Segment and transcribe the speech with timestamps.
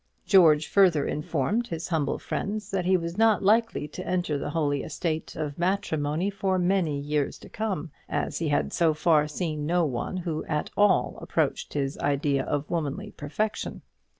[0.25, 4.81] George further informed his humble friends that he was not likely to enter the holy
[4.81, 9.85] estate of matrimony for many years to come, as he had so far seen no
[9.85, 13.83] one who at all approached his idea of womanly perfection.